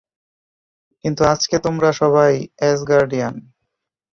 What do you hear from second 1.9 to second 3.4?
সবাই অ্যাসগার্ডিয়ান।